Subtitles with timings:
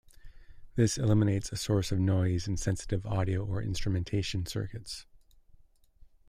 [0.73, 5.05] This eliminates a source of noise in sensitive audio or instrumentation circuits.